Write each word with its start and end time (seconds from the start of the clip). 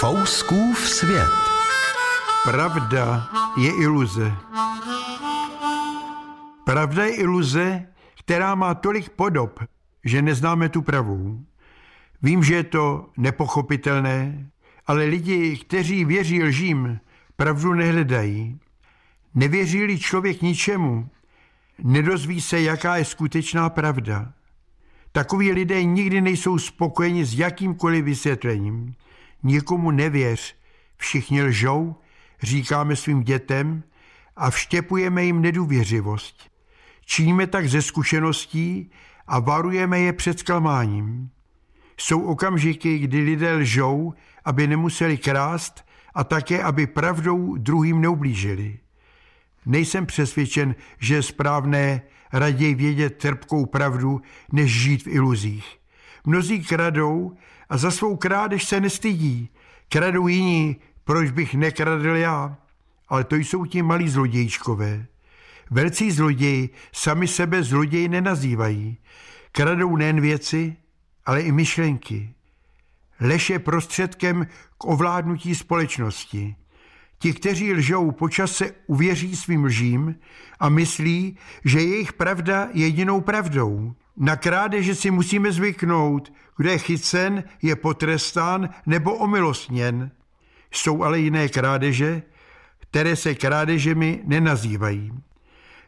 Fouskův 0.00 0.88
svět. 0.88 1.30
Pravda 2.44 3.28
je 3.56 3.70
iluze. 3.82 4.32
Pravda 6.64 7.04
je 7.04 7.16
iluze, 7.16 7.86
která 8.18 8.54
má 8.54 8.74
tolik 8.74 9.08
podob, 9.08 9.60
že 10.04 10.22
neznáme 10.22 10.68
tu 10.68 10.82
pravou. 10.82 11.44
Vím, 12.22 12.44
že 12.44 12.54
je 12.54 12.64
to 12.64 13.08
nepochopitelné, 13.16 14.50
ale 14.86 15.04
lidi, 15.04 15.56
kteří 15.56 16.04
věří 16.04 16.42
lžím, 16.42 17.00
pravdu 17.36 17.72
nehledají. 17.72 18.60
Nevěří-li 19.34 19.98
člověk 19.98 20.42
ničemu, 20.42 21.08
nedozví 21.82 22.40
se, 22.40 22.60
jaká 22.60 22.96
je 22.96 23.04
skutečná 23.04 23.70
pravda. 23.70 24.32
Takoví 25.12 25.52
lidé 25.52 25.84
nikdy 25.84 26.20
nejsou 26.20 26.58
spokojeni 26.58 27.24
s 27.24 27.34
jakýmkoliv 27.34 28.04
vysvětlením. 28.04 28.94
Nikomu 29.46 29.90
nevěř, 29.90 30.56
všichni 30.96 31.42
lžou, 31.42 31.96
říkáme 32.42 32.96
svým 32.96 33.22
dětem 33.22 33.82
a 34.36 34.50
vštěpujeme 34.50 35.24
jim 35.24 35.42
nedůvěřivost. 35.42 36.50
Činíme 37.04 37.46
tak 37.46 37.68
ze 37.68 37.82
zkušeností 37.82 38.90
a 39.26 39.38
varujeme 39.38 40.00
je 40.00 40.12
před 40.12 40.38
zklamáním. 40.38 41.30
Jsou 41.96 42.22
okamžiky, 42.22 42.98
kdy 42.98 43.22
lidé 43.22 43.54
lžou, 43.54 44.14
aby 44.44 44.66
nemuseli 44.66 45.18
krást 45.18 45.84
a 46.14 46.24
také, 46.24 46.62
aby 46.62 46.86
pravdou 46.86 47.56
druhým 47.56 48.00
neublížili. 48.00 48.78
Nejsem 49.66 50.06
přesvědčen, 50.06 50.74
že 50.98 51.14
je 51.14 51.22
správné 51.22 52.02
raději 52.32 52.74
vědět 52.74 53.18
trpkou 53.18 53.66
pravdu, 53.66 54.20
než 54.52 54.80
žít 54.80 55.02
v 55.02 55.08
iluzích. 55.08 55.78
Mnozí 56.26 56.64
kradou 56.64 57.36
a 57.68 57.76
za 57.76 57.90
svou 57.90 58.16
krádež 58.16 58.64
se 58.64 58.80
nestydí. 58.80 59.48
Kradou 59.88 60.28
jiní, 60.28 60.76
proč 61.04 61.30
bych 61.30 61.54
nekradl 61.54 62.06
já? 62.08 62.56
Ale 63.08 63.24
to 63.24 63.36
jsou 63.36 63.64
ti 63.64 63.82
malí 63.82 64.08
zlodějčkové. 64.08 65.06
Velcí 65.70 66.10
zloději 66.10 66.70
sami 66.92 67.28
sebe 67.28 67.62
zloději 67.62 68.08
nenazývají. 68.08 68.98
Kradou 69.52 69.96
nejen 69.96 70.20
věci, 70.20 70.76
ale 71.26 71.42
i 71.42 71.52
myšlenky. 71.52 72.34
Lež 73.20 73.50
je 73.50 73.58
prostředkem 73.58 74.46
k 74.78 74.84
ovládnutí 74.84 75.54
společnosti. 75.54 76.56
Ti, 77.18 77.32
kteří 77.32 77.72
lžou, 77.72 78.10
počase 78.10 78.70
uvěří 78.86 79.36
svým 79.36 79.64
lžím 79.64 80.14
a 80.60 80.68
myslí, 80.68 81.38
že 81.64 81.80
jejich 81.80 82.12
pravda 82.12 82.68
je 82.72 82.86
jedinou 82.86 83.20
pravdou. 83.20 83.94
Na 84.16 84.36
krádeže 84.36 84.94
si 84.94 85.10
musíme 85.10 85.52
zvyknout, 85.52 86.32
kdo 86.56 86.70
je 86.70 86.78
chycen, 86.78 87.44
je 87.62 87.76
potrestán 87.76 88.68
nebo 88.86 89.14
omilostněn. 89.14 90.10
Jsou 90.70 91.02
ale 91.02 91.18
jiné 91.18 91.48
krádeže, 91.48 92.22
které 92.78 93.16
se 93.16 93.34
krádežemi 93.34 94.20
nenazývají. 94.24 95.12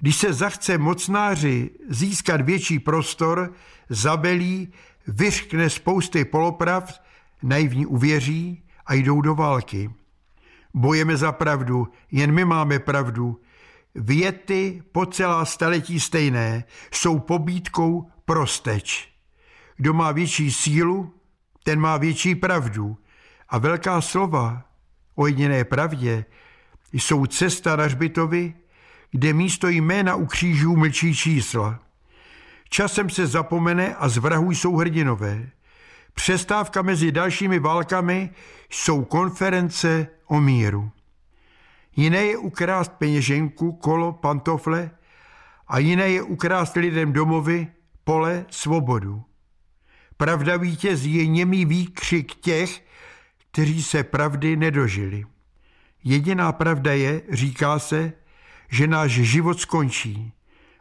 Když 0.00 0.16
se 0.16 0.32
zachce 0.32 0.78
mocnáři 0.78 1.70
získat 1.88 2.40
větší 2.40 2.78
prostor, 2.78 3.52
zabelí, 3.88 4.72
vyřkne 5.06 5.70
spousty 5.70 6.24
polopravd, 6.24 7.02
naivní 7.42 7.86
uvěří 7.86 8.62
a 8.86 8.94
jdou 8.94 9.20
do 9.20 9.34
války. 9.34 9.90
Bojeme 10.74 11.16
za 11.16 11.32
pravdu, 11.32 11.88
jen 12.10 12.32
my 12.32 12.44
máme 12.44 12.78
pravdu. 12.78 13.40
Věty 13.98 14.82
po 14.92 15.06
celá 15.06 15.44
staletí 15.44 16.00
stejné 16.00 16.64
jsou 16.92 17.18
pobídkou 17.18 18.10
prosteč. 18.24 19.08
Kdo 19.76 19.94
má 19.94 20.12
větší 20.12 20.52
sílu, 20.52 21.14
ten 21.64 21.80
má 21.80 21.96
větší 21.96 22.34
pravdu. 22.34 22.98
A 23.48 23.58
velká 23.58 24.00
slova 24.00 24.64
o 25.14 25.26
jediné 25.26 25.64
pravdě 25.64 26.24
jsou 26.92 27.26
cesta 27.26 27.76
na 27.76 27.84
hřbitovi, 27.84 28.54
kde 29.10 29.32
místo 29.32 29.68
jména 29.68 30.14
u 30.14 30.26
křížů 30.26 30.76
mlčí 30.76 31.14
čísla. 31.14 31.80
Časem 32.68 33.10
se 33.10 33.26
zapomene 33.26 33.94
a 33.94 34.08
z 34.08 34.16
vrahů 34.16 34.50
jsou 34.50 34.76
hrdinové. 34.76 35.50
Přestávka 36.14 36.82
mezi 36.82 37.12
dalšími 37.12 37.58
válkami 37.58 38.30
jsou 38.70 39.04
konference 39.04 40.06
o 40.26 40.40
míru. 40.40 40.90
Jiné 41.96 42.24
je 42.24 42.36
ukrást 42.36 42.92
peněženku, 42.92 43.72
kolo, 43.72 44.12
pantofle 44.12 44.90
a 45.68 45.78
jiné 45.78 46.08
je 46.08 46.22
ukrást 46.22 46.76
lidem 46.76 47.12
domovy, 47.12 47.66
pole, 48.04 48.46
svobodu. 48.50 49.22
Pravda 50.16 50.56
vítězí 50.56 51.14
je 51.14 51.26
němý 51.26 51.64
výkřik 51.64 52.34
těch, 52.34 52.84
kteří 53.50 53.82
se 53.82 54.04
pravdy 54.04 54.56
nedožili. 54.56 55.24
Jediná 56.04 56.52
pravda 56.52 56.92
je, 56.92 57.22
říká 57.30 57.78
se, 57.78 58.12
že 58.68 58.86
náš 58.86 59.12
život 59.12 59.60
skončí. 59.60 60.32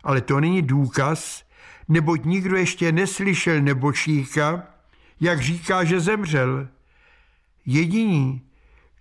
Ale 0.04 0.22
to 0.22 0.40
není 0.40 0.62
důkaz, 0.62 1.44
neboť 1.88 2.26
nikdo 2.26 2.58
ještě 2.58 2.92
neslyšel 2.92 3.62
nebočníka, 3.62 4.68
jak 5.20 5.42
říká, 5.42 5.84
že 5.84 6.00
zemřel. 6.00 6.68
Jediní, 7.66 8.42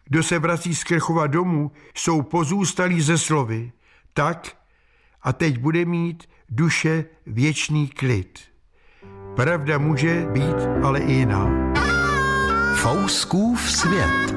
kdo 0.05 0.23
se 0.23 0.39
vrací 0.39 0.75
z 0.75 0.85
Krchova 0.85 1.27
domů, 1.27 1.73
jsou 1.95 2.23
pozůstalí 2.23 3.01
ze 3.01 3.19
slovy. 3.19 3.73
Tak 4.13 4.57
a 5.23 5.33
teď 5.33 5.59
bude 5.59 5.85
mít 5.85 6.25
duše 6.49 7.05
věčný 7.27 7.89
klid. 7.89 8.39
Pravda 9.37 9.79
může 9.79 10.27
být 10.33 10.57
ale 10.83 11.01
i 11.01 11.13
jiná. 11.13 11.51
Fouskův 12.75 13.71
svět. 13.71 14.35